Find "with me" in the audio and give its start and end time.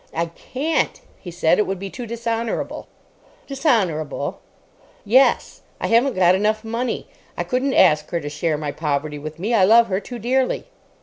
9.19-9.53